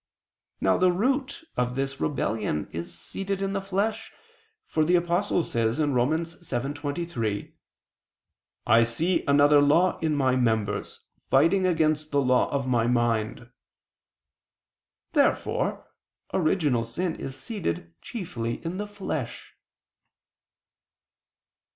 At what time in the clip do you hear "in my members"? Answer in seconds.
9.99-11.05